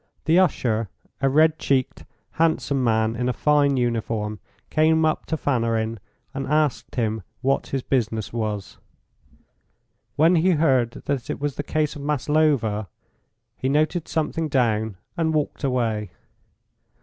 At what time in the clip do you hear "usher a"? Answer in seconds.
0.39-1.29